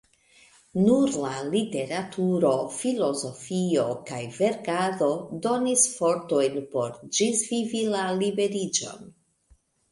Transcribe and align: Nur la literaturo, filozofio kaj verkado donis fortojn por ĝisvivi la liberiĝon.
Nur 0.85 1.11
la 1.25 1.33
literaturo, 1.55 2.53
filozofio 2.77 3.85
kaj 4.09 4.23
verkado 4.39 5.11
donis 5.45 5.87
fortojn 6.01 6.59
por 6.75 6.99
ĝisvivi 7.21 7.87
la 7.95 8.11
liberiĝon. 8.25 9.11